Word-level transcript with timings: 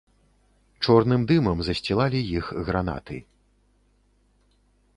Чорным 0.85 1.21
дымам 1.31 1.59
засцілалі 1.67 2.19
іх 2.39 2.45
гранаты. 2.69 3.17